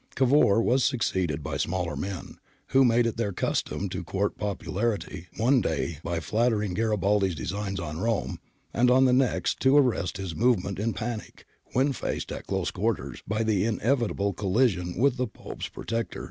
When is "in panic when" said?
10.79-11.93